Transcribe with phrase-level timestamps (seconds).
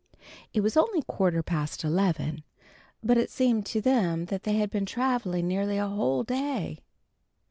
[0.51, 2.43] It was only quarter past eleven,
[3.03, 6.79] but it seemed to them that they had been traveling nearly a whole day.